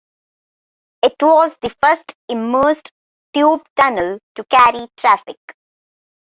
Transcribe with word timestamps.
It 1.03 1.13
was 1.21 1.55
the 1.61 1.69
first 1.79 2.15
immersed 2.27 2.89
tube 3.35 3.61
tunnel 3.79 4.17
to 4.33 4.43
carry 4.45 4.87
traffic. 4.97 5.37